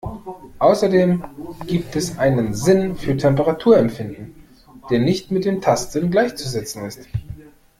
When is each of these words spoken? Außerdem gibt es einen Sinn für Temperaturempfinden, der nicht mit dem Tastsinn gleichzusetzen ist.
Außerdem 0.57 1.23
gibt 1.67 1.95
es 1.95 2.17
einen 2.17 2.55
Sinn 2.55 2.95
für 2.95 3.15
Temperaturempfinden, 3.17 4.33
der 4.89 4.97
nicht 4.97 5.29
mit 5.29 5.45
dem 5.45 5.61
Tastsinn 5.61 6.09
gleichzusetzen 6.09 6.83
ist. 6.87 7.01